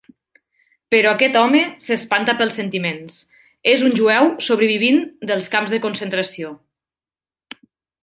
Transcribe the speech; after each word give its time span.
Però 0.93 1.11
aquest 1.17 1.37
home 1.41 1.61
s'espanta 1.87 2.35
pels 2.39 2.57
sentiments: 2.61 3.19
és 3.75 3.85
un 3.91 3.95
jueu 4.01 4.33
sobrevivint 4.49 5.01
dels 5.33 5.55
camps 5.57 5.77
de 5.79 5.85
concentració. 5.89 6.55